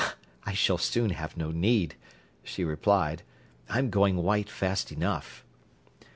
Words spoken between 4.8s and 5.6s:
enough."